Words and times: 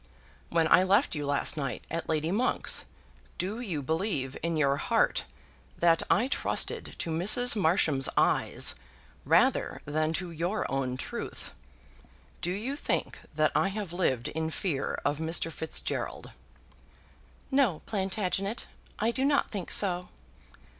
When 0.49 0.67
I 0.67 0.81
left 0.81 1.13
you 1.13 1.27
last 1.27 1.55
night 1.55 1.85
at 1.91 2.09
Lady 2.09 2.31
Monk's, 2.31 2.85
do 3.37 3.59
you 3.59 3.83
believe 3.83 4.35
in 4.41 4.57
your 4.57 4.77
heart 4.77 5.25
that 5.77 6.01
I 6.09 6.27
trusted 6.27 6.95
to 6.97 7.11
Mrs. 7.11 7.55
Marsham's 7.55 8.09
eyes 8.17 8.73
rather 9.25 9.79
than 9.85 10.11
to 10.13 10.31
your 10.31 10.65
own 10.71 10.97
truth? 10.97 11.53
Do 12.41 12.49
you 12.49 12.75
think 12.75 13.19
that 13.35 13.51
I 13.55 13.67
have 13.67 13.93
lived 13.93 14.29
in 14.29 14.49
fear 14.49 14.99
of 15.05 15.19
Mr. 15.19 15.51
Fitzgerald?" 15.51 16.31
"No, 17.51 17.83
Plantagenet; 17.85 18.65
I 18.97 19.11
do 19.11 19.23
not 19.23 19.51
think 19.51 19.69
so." 19.69 20.09